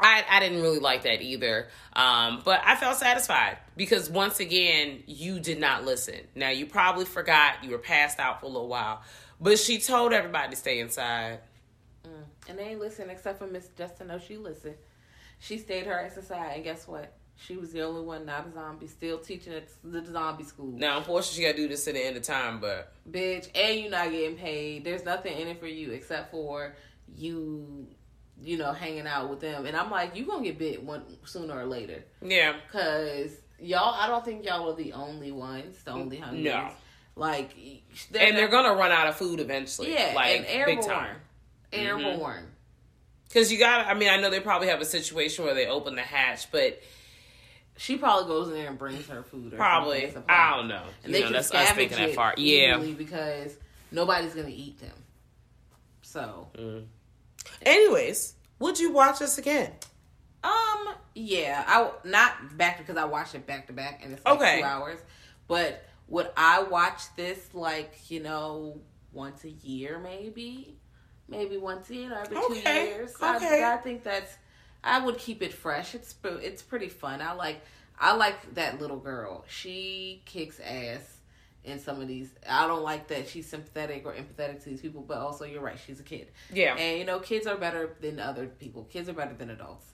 [0.00, 1.66] I, I didn't really like that either.
[1.92, 6.20] Um, but I felt satisfied because once again, you did not listen.
[6.36, 9.02] Now, you probably forgot you were passed out for a little while,
[9.40, 11.40] but she told everybody to stay inside.
[12.48, 14.06] and they ain't listen except for Miss Justin.
[14.06, 14.76] No, she listened.
[15.40, 17.12] She stayed her ass aside, and guess what?
[17.46, 20.72] She was the only one not a zombie, still teaching at the zombie school.
[20.72, 23.80] Now, unfortunately, she got to do this to the end of time, but bitch, and
[23.80, 24.84] you're not getting paid.
[24.84, 26.74] There's nothing in it for you except for
[27.16, 27.86] you,
[28.42, 29.66] you know, hanging out with them.
[29.66, 32.56] And I'm like, you gonna get bit one sooner or later, yeah.
[32.72, 33.94] cause y'all.
[33.94, 36.42] I don't think y'all are the only ones, the only hungry.
[36.42, 36.70] No.
[37.14, 37.50] Like,
[38.14, 39.92] And they're going to run out of food eventually.
[39.92, 41.16] yeah, like and airborne, big time.
[41.72, 42.00] Mm-hmm.
[42.06, 42.46] airborne.
[43.26, 45.96] Because you got I mean, I know they probably have a situation where they open
[45.96, 46.80] the hatch, but
[47.78, 49.54] She probably goes in there and brings her food.
[49.54, 50.12] Or probably.
[50.28, 50.82] I don't know.
[51.04, 52.34] And You they know, can that's us scavenge it far.
[52.36, 52.76] Yeah.
[52.78, 53.56] because
[53.92, 54.92] nobody's gonna eat them.
[56.02, 56.48] So,
[57.62, 59.72] Anyways, would you watch this again?
[60.42, 64.36] Um, yeah, I not back because I watched it back to back and it's like
[64.36, 64.58] Okay.
[64.60, 64.98] two hours.
[65.48, 68.80] But would I watch this like you know
[69.12, 70.76] once a year maybe,
[71.28, 73.14] maybe once a year every two years?
[73.20, 73.62] okay.
[73.64, 74.36] I, I think that's
[74.82, 75.94] I would keep it fresh.
[75.94, 77.20] It's it's pretty fun.
[77.20, 77.60] I like
[77.98, 79.44] I like that little girl.
[79.48, 81.18] She kicks ass,
[81.68, 82.30] in some of these.
[82.48, 85.78] I don't like that she's sympathetic or empathetic to these people, but also you're right,
[85.84, 86.28] she's a kid.
[86.52, 86.74] Yeah.
[86.74, 88.84] And you know, kids are better than other people.
[88.84, 89.86] Kids are better than adults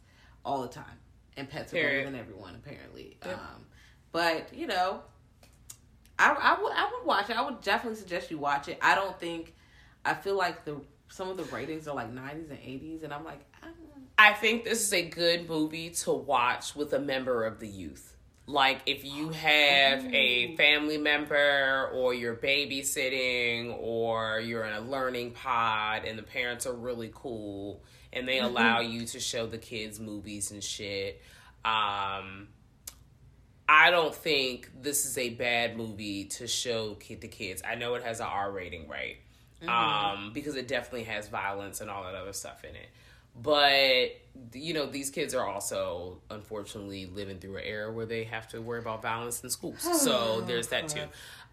[0.44, 0.98] all the time.
[1.36, 2.04] And pets are Period.
[2.04, 3.18] better than everyone apparently.
[3.24, 3.66] Um
[4.12, 5.00] but, you know,
[6.18, 7.36] I I would I would watch it.
[7.36, 8.78] I would definitely suggest you watch it.
[8.80, 9.54] I don't think
[10.04, 13.24] I feel like the some of the ratings are like 90s and 80s and I'm
[13.24, 17.44] like, I don't I think this is a good movie to watch with a member
[17.44, 18.16] of the youth.
[18.46, 25.30] Like if you have a family member or you're babysitting or you're in a learning
[25.30, 29.98] pod and the parents are really cool and they allow you to show the kids
[29.98, 31.22] movies and shit.
[31.64, 32.48] Um
[33.66, 37.62] I don't think this is a bad movie to show kid to kids.
[37.66, 39.16] I know it has an R rating, right?
[39.66, 42.88] Um, because it definitely has violence and all that other stuff in it.
[43.40, 44.20] But
[44.52, 48.60] you know, these kids are also unfortunately living through an era where they have to
[48.60, 49.86] worry about violence in schools.
[50.04, 51.02] So there's that too.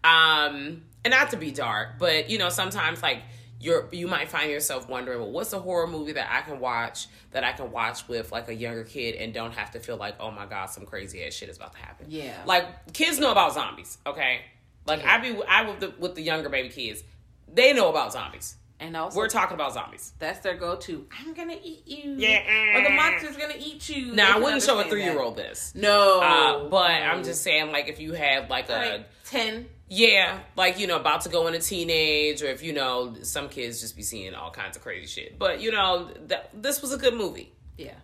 [0.04, 3.22] Um, and not to be dark, but you know, sometimes like
[3.60, 7.06] you're you might find yourself wondering, well, what's a horror movie that I can watch
[7.30, 10.16] that I can watch with like a younger kid and don't have to feel like,
[10.18, 12.06] oh my god, some crazy ass shit is about to happen.
[12.08, 12.34] Yeah.
[12.44, 14.40] Like kids know about zombies, okay?
[14.86, 17.04] Like I be I with the with the younger baby kids,
[17.52, 18.56] they know about zombies.
[18.82, 20.12] And also We're talking about zombies.
[20.18, 21.06] that's their go-to.
[21.18, 22.14] I'm gonna eat you.
[22.18, 22.76] Yeah.
[22.76, 24.12] Or the monster's gonna eat you.
[24.12, 25.48] Now I wouldn't show a three year old that.
[25.50, 25.72] this.
[25.74, 26.20] No.
[26.20, 29.66] Uh, but I'm just saying, like, if you have like a ten.
[29.88, 33.80] yeah, like you know, about to go into teenage, or if you know, some kids
[33.80, 35.38] just be seeing all kinds of crazy shit.
[35.38, 37.52] But you know, that this was a good movie.
[37.78, 37.94] Yeah.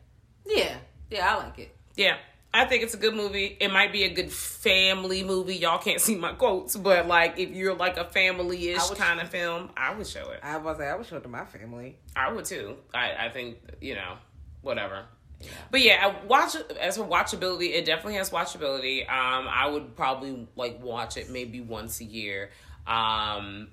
[0.46, 0.76] Yeah.
[1.10, 1.74] Yeah, I like it.
[1.96, 2.16] Yeah,
[2.52, 3.56] I think it's a good movie.
[3.60, 5.56] It might be a good family movie.
[5.56, 9.28] Y'all can't see my quotes, but like if you're like a family ish kind of
[9.28, 10.40] film, I would show it.
[10.42, 11.98] I was like, I would show it to my family.
[12.16, 12.76] I would too.
[12.94, 14.14] I, I think you know
[14.62, 15.04] whatever.
[15.40, 15.50] Yeah.
[15.70, 19.02] But yeah, I watch as for watchability, it definitely has watchability.
[19.02, 22.50] Um, I would probably like watch it maybe once a year.
[22.86, 23.68] Um,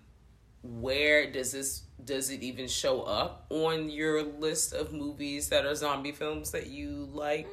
[0.64, 5.74] where does this does it even show up on your list of movies that are
[5.76, 7.48] zombie films that you like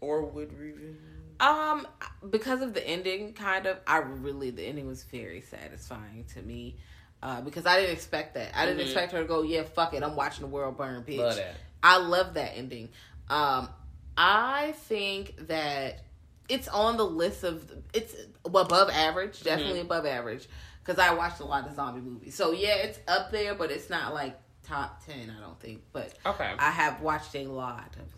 [0.00, 0.96] or would review?
[1.40, 1.86] Um,
[2.30, 6.76] because of the ending, kind of, I really the ending was very satisfying to me.
[7.20, 8.56] Uh, because I didn't expect that.
[8.56, 11.18] I didn't expect her to go, yeah, fuck it, I'm watching the world burn, bitch.
[11.18, 11.20] Mm-hmm.
[11.20, 11.40] Love.
[11.82, 12.90] I love that ending.
[13.28, 13.68] Um,
[14.16, 16.00] I think that
[16.48, 20.48] it's on the list of it's above average, definitely above average.
[20.84, 23.90] Because I watched a lot of zombie movies, so yeah, it's up there, but it's
[23.90, 25.30] not like top ten.
[25.36, 26.50] I don't think, but Okay.
[26.58, 28.17] I have watched a lot of.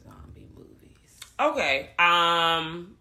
[1.41, 1.89] Okay.
[1.99, 2.97] Um,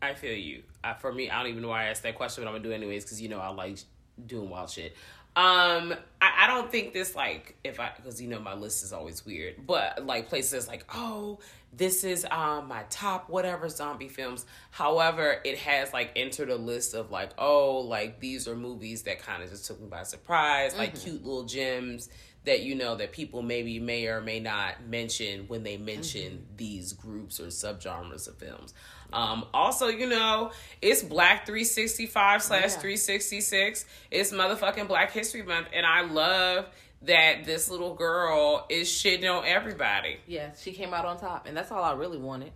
[0.00, 0.62] I feel you.
[0.84, 2.64] Uh, for me, I don't even know why I asked that question, but I'm gonna
[2.64, 3.78] do it anyways because you know I like
[4.26, 4.94] doing wild shit.
[5.36, 8.92] Um, I, I don't think this like if I because you know my list is
[8.92, 11.40] always weird, but like places like oh
[11.72, 14.46] this is um my top whatever zombie films.
[14.70, 19.18] However, it has like entered a list of like oh like these are movies that
[19.18, 22.08] kind of just took me by surprise, like cute little gems
[22.44, 26.92] that you know that people maybe may or may not mention when they mention these
[26.92, 28.74] groups or subgenres of films.
[29.12, 30.50] Um, also, you know,
[30.82, 33.86] it's Black 365 slash 366.
[34.10, 36.66] It's motherfucking Black History Month, and I love
[37.02, 40.18] that this little girl is shitting on everybody.
[40.26, 42.52] Yeah, she came out on top, and that's all I really wanted.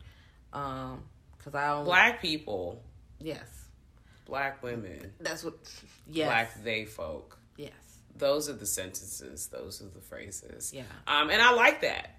[0.53, 1.03] Um,
[1.42, 1.85] cause I don't.
[1.85, 2.83] Black people,
[3.20, 3.66] Yes,
[4.27, 5.55] black women, that's what.
[6.11, 6.27] Yes.
[6.27, 7.38] black they folk.
[7.57, 7.72] Yes.
[8.18, 9.46] Those are the sentences.
[9.48, 10.72] Those are the phrases.
[10.74, 10.83] Yeah.
[11.07, 12.16] Um, and I like that.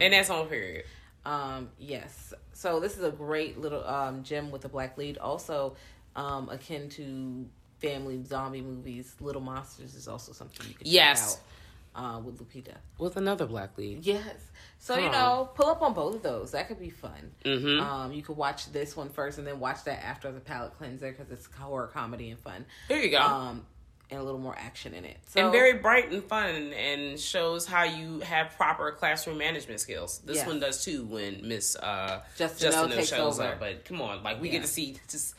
[0.00, 0.84] And that's on period.
[1.26, 1.68] Um.
[1.78, 2.32] Yes.
[2.52, 5.18] So this is a great little um gem with a black lead.
[5.18, 5.76] Also,
[6.16, 7.46] um, akin to
[7.78, 9.14] family zombie movies.
[9.20, 11.34] Little Monsters is also something you can Yes.
[11.34, 11.46] check out.
[11.92, 12.76] Uh, with Lupita.
[12.98, 14.04] With another black lead.
[14.06, 14.36] Yes.
[14.78, 16.52] So you know, pull up on both of those.
[16.52, 17.32] That could be fun.
[17.44, 17.80] Mhm.
[17.82, 21.10] Um, you could watch this one first and then watch that after the palate cleanser
[21.10, 22.64] because it's horror comedy and fun.
[22.88, 23.20] There you go.
[23.20, 23.66] Um,
[24.10, 25.18] and a little more action in it.
[25.28, 30.20] So and very bright and fun and shows how you have proper classroom management skills.
[30.24, 30.46] This Yes.
[30.46, 33.50] one does too when Miss uh, Justin Justineau shows over.
[33.50, 33.60] up.
[33.60, 34.54] But come on, like we Yeah.
[34.58, 35.34] get to see just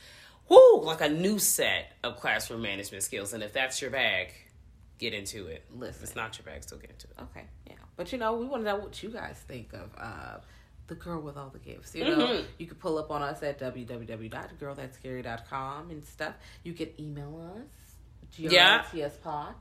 [0.50, 3.34] whoo like a new set of classroom management skills.
[3.34, 4.34] And if that's your bag,
[5.00, 5.64] get into it.
[5.72, 5.96] Listen.
[5.96, 7.16] If it's not your bag, still get into it.
[7.22, 7.74] Okay, yeah.
[7.98, 10.38] But you know, we want to know what you guys think of uh,
[10.88, 11.94] the girl with all the gifts.
[11.96, 12.46] You know, Mhm.
[12.58, 16.36] you can pull up on us at www.girlthatscary.com and stuff.
[16.64, 17.64] You can email us,
[18.38, 18.84] Yeah.
[18.92, 19.54] grltspod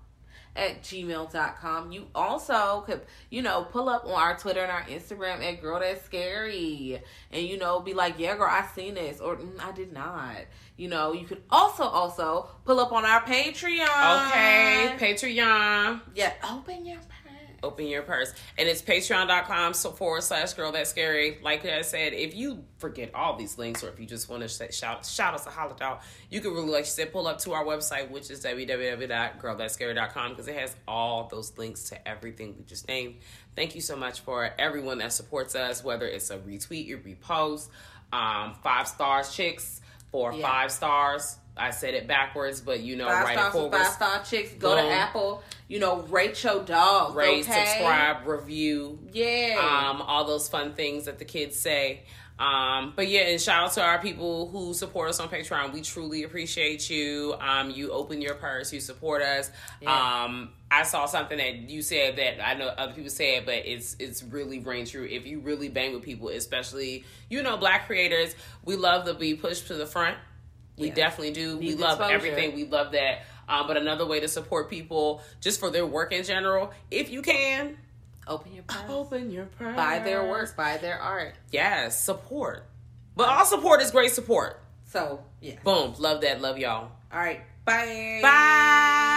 [0.56, 1.92] at gmail.com.
[1.92, 5.80] You also could, you know, pull up on our Twitter and our Instagram at Girl
[5.80, 7.01] That's Scary.
[7.30, 9.20] And, you know, be like, yeah, girl, I seen this.
[9.20, 10.36] Or, mm, I did not.
[10.76, 14.28] You know, you could also, also pull up on our Patreon.
[14.28, 16.01] Okay, Patreon.
[16.14, 16.99] Yeah, open your.
[17.62, 18.32] Open your purse.
[18.58, 21.38] And it's patreon.com so forward slash girl that's scary.
[21.42, 24.72] Like I said, if you forget all these links or if you just want to
[24.72, 27.52] shout shout us a holler out, you can really, like you said, pull up to
[27.52, 32.88] our website, which is www.girlthatscary.com because it has all those links to everything we just
[32.88, 33.16] named.
[33.56, 37.68] Thank you so much for everyone that supports us, whether it's a retweet or repost,
[38.12, 39.80] um, five stars chicks
[40.11, 40.42] for yeah.
[40.42, 43.72] five stars I said it backwards, but you know, five right stars forward.
[43.72, 44.52] Five star chicks.
[44.54, 44.86] Go Boom.
[44.86, 45.42] to Apple.
[45.70, 47.14] You know, rate your dog.
[47.14, 47.64] Rate, okay?
[47.64, 48.98] subscribe, review.
[49.12, 49.56] Yeah.
[49.60, 52.02] Um, all those fun things that the kids say.
[52.40, 55.72] Um, but yeah, and shout out to our people who support us on Patreon.
[55.72, 57.36] We truly appreciate you.
[57.38, 59.52] Um, you open your purse, you support us.
[59.80, 60.24] Yeah.
[60.24, 63.94] Um, I saw something that you said that I know other people said, but it's
[64.00, 65.06] it's really ring true.
[65.08, 69.34] If you really bang with people, especially you know black creators, we love to be
[69.34, 70.16] pushed to the front
[70.80, 70.94] we yeah.
[70.94, 71.60] definitely do.
[71.60, 72.14] Need we love exposure.
[72.14, 72.54] everything.
[72.54, 73.24] We love that.
[73.51, 77.20] Um, but another way to support people just for their work in general, if you
[77.20, 77.76] can,
[78.28, 78.88] open your purse.
[78.88, 79.76] Open your purse.
[79.76, 80.57] Buy their work.
[80.57, 81.34] Buy their art.
[81.51, 82.66] Yes, support.
[83.16, 84.62] But all support is great support.
[84.86, 85.57] So yeah.
[85.64, 85.94] Boom.
[85.98, 86.40] Love that.
[86.40, 86.92] Love y'all.
[87.12, 87.40] All right.
[87.64, 88.20] Bye.
[88.22, 89.16] Bye.